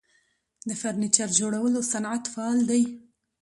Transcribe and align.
د 0.67 0.69
فرنیچر 0.81 1.29
جوړولو 1.39 1.79
صنعت 1.91 2.23
فعال 2.33 2.59
دی 2.69 2.81